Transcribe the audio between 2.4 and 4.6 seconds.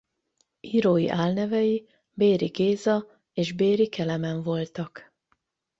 Géza és Béri Kelemen